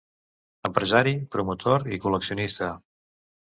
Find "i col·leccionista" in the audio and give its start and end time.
1.93-2.75